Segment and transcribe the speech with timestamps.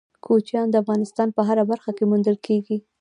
[0.25, 2.77] کوچیان د افغانستان په هره برخه کې موندل کېږي.